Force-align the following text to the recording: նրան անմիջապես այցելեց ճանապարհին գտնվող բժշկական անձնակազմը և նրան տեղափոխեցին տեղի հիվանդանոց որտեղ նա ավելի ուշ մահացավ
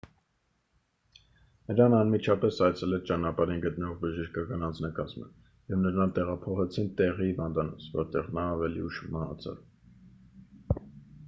նրան 1.71 1.95
անմիջապես 1.97 2.61
այցելեց 2.67 3.03
ճանապարհին 3.09 3.61
գտնվող 3.65 3.99
բժշկական 4.07 4.65
անձնակազմը 4.69 5.29
և 5.75 5.81
նրան 5.85 6.17
տեղափոխեցին 6.17 6.91
տեղի 7.03 7.29
հիվանդանոց 7.31 7.87
որտեղ 8.01 8.35
նա 8.41 8.49
ավելի 8.57 8.85
ուշ 8.89 9.03
մահացավ 9.19 9.63